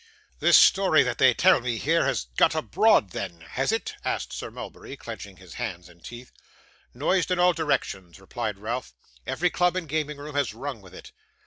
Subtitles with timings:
[0.39, 4.49] 'This story that they tell me here, has got abroad then, has it?' asked Sir
[4.49, 6.31] Mulberry, clenching his hands and teeth.
[6.95, 8.93] 'Noised in all directions,' replied Ralph.
[9.27, 11.11] 'Every club and gaming room has rung with it.